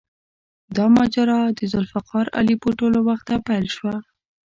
دا 0.75 0.85
ماجرا 0.95 1.39
د 1.57 1.59
ذوالفقار 1.71 2.25
علي 2.37 2.55
بوټو 2.61 2.85
له 2.95 3.01
وخته 3.07 3.33
پیل 3.47 3.65
شوه. 3.75 3.95